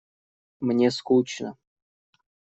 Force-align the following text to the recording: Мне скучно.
Мне 0.65 0.89
скучно. 0.97 1.49